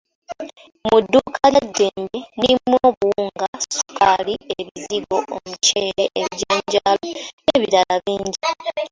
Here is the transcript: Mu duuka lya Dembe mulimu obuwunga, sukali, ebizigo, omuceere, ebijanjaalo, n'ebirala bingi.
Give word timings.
Mu 0.87 0.97
duuka 1.11 1.45
lya 1.53 1.63
Dembe 1.75 2.19
mulimu 2.37 2.75
obuwunga, 2.89 3.47
sukali, 3.75 4.33
ebizigo, 4.59 5.17
omuceere, 5.35 6.03
ebijanjaalo, 6.21 7.09
n'ebirala 7.43 7.95
bingi. 8.05 8.37